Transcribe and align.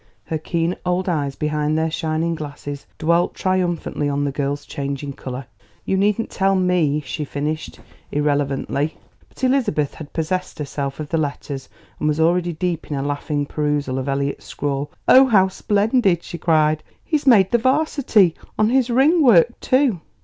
Her 0.25 0.39
keen 0.39 0.77
old 0.83 1.07
eyes 1.07 1.35
behind 1.35 1.77
their 1.77 1.91
shining 1.91 2.33
glasses 2.33 2.87
dwelt 2.97 3.35
triumphantly 3.35 4.09
on 4.09 4.23
the 4.23 4.31
girl's 4.31 4.65
changing 4.65 5.13
colour. 5.13 5.45
"You 5.85 5.95
needn't 5.95 6.31
tell 6.31 6.55
me!" 6.55 7.01
she 7.05 7.23
finished 7.23 7.79
irrelevantly. 8.11 8.97
But 9.29 9.43
Elizabeth 9.43 9.93
had 9.93 10.11
possessed 10.11 10.57
herself 10.57 10.99
of 10.99 11.09
the 11.09 11.19
letters, 11.19 11.69
and 11.99 12.07
was 12.07 12.19
already 12.19 12.53
deep 12.53 12.89
in 12.89 12.97
a 12.97 13.03
laughing 13.03 13.45
perusal 13.45 13.99
of 13.99 14.09
Elliot's 14.09 14.45
scrawl. 14.47 14.89
"Oh, 15.07 15.27
how 15.27 15.49
splendid!" 15.49 16.23
she 16.23 16.39
cried; 16.39 16.81
"he's 17.05 17.27
made 17.27 17.51
the 17.51 17.59
Varsity, 17.59 18.33
on 18.57 18.71
his 18.71 18.89
ring 18.89 19.21
work, 19.21 19.59
too!" 19.59 20.01